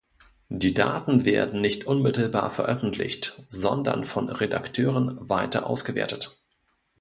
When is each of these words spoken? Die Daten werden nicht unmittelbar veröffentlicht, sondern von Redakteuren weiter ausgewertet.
Die 0.49 0.73
Daten 0.73 1.25
werden 1.25 1.61
nicht 1.61 1.85
unmittelbar 1.85 2.49
veröffentlicht, 2.49 3.39
sondern 3.49 4.03
von 4.03 4.29
Redakteuren 4.29 5.15
weiter 5.29 5.67
ausgewertet. 5.67 6.35